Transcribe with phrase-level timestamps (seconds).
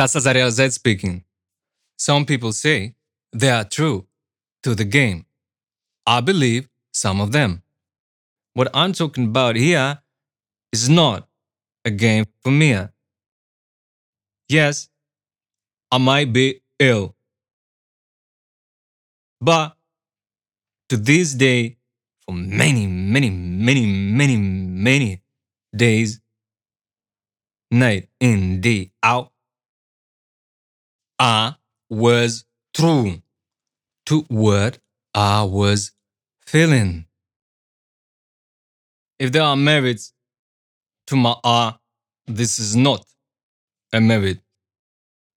[0.00, 1.24] That's Azariel Z speaking.
[1.98, 2.94] Some people say
[3.34, 4.06] they are true
[4.62, 5.26] to the game.
[6.06, 7.62] I believe some of them.
[8.54, 9.98] What I'm talking about here
[10.72, 11.28] is not
[11.84, 12.70] a game for me.
[14.48, 14.88] Yes,
[15.92, 17.14] I might be ill.
[19.38, 19.76] But
[20.88, 21.76] to this day,
[22.24, 25.22] for many, many, many, many, many
[25.76, 26.22] days,
[27.70, 29.30] night in, day out,
[31.20, 31.54] I
[31.90, 33.20] was true
[34.06, 34.78] to what
[35.14, 35.92] I was
[36.46, 37.04] feeling.
[39.18, 40.14] If there are merits
[41.08, 41.78] to my art,
[42.26, 43.04] this is not
[43.92, 44.38] a merit.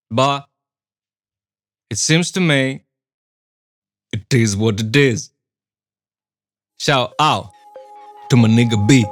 [0.10, 0.48] But
[1.90, 2.86] it seems to me
[4.13, 5.32] it is what it is.
[6.80, 7.50] Shout out
[8.30, 9.05] to my nigga B.